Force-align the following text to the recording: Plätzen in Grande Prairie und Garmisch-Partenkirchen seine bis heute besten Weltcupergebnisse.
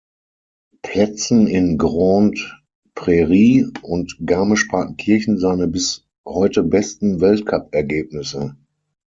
Plätzen 0.81 1.45
in 1.45 1.77
Grande 1.77 2.39
Prairie 2.95 3.67
und 3.83 4.17
Garmisch-Partenkirchen 4.25 5.37
seine 5.37 5.67
bis 5.67 6.07
heute 6.25 6.63
besten 6.63 7.21
Weltcupergebnisse. 7.21 8.57